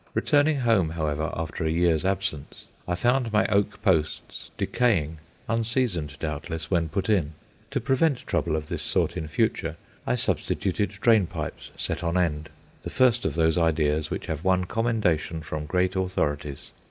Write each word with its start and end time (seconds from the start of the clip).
Returning 0.15 0.61
home, 0.61 0.89
however, 0.89 1.31
after 1.35 1.63
a 1.63 1.69
year's 1.69 2.03
absence, 2.03 2.65
I 2.87 2.95
found 2.95 3.31
my 3.31 3.45
oak 3.49 3.83
posts 3.83 4.49
decaying 4.57 5.19
unseasoned, 5.47 6.17
doubtless, 6.19 6.71
when 6.71 6.89
put 6.89 7.07
in. 7.07 7.33
To 7.69 7.79
prevent 7.79 8.25
trouble 8.25 8.55
of 8.55 8.67
this 8.67 8.81
sort 8.81 9.15
in 9.15 9.27
future, 9.27 9.75
I 10.07 10.15
substituted 10.15 10.89
drain 11.01 11.27
pipes 11.27 11.69
set 11.77 12.03
on 12.03 12.17
end; 12.17 12.49
the 12.81 12.89
first 12.89 13.25
of 13.25 13.35
those 13.35 13.59
ideas 13.59 14.09
which 14.09 14.25
have 14.25 14.43
won 14.43 14.65
commendation 14.65 15.43
from 15.43 15.67
great 15.67 15.95
authorities. 15.95 16.71